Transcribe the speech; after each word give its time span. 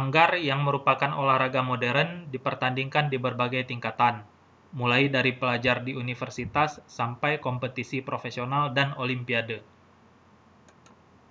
anggar 0.00 0.30
yang 0.48 0.60
merupakan 0.66 1.10
olahraga 1.22 1.58
modern 1.70 2.08
dipertandingkan 2.34 3.06
di 3.12 3.18
berbagai 3.24 3.62
tingkatan 3.70 4.16
mulai 4.80 5.04
dari 5.16 5.32
pelajar 5.40 5.76
di 5.86 5.92
universitas 6.04 6.70
sampai 6.98 7.32
kompetisi 7.46 7.98
profesional 8.08 8.64
dan 8.76 8.88
olimpiade 9.02 9.58